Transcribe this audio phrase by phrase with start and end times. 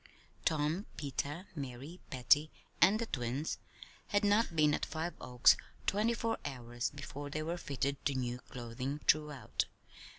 [0.45, 2.49] Tom, Peter, Mary, Patty,
[2.81, 3.59] and the twins
[4.07, 8.39] had not been at Five Oaks twenty four hours before they were fitted to new
[8.39, 9.65] clothing throughout.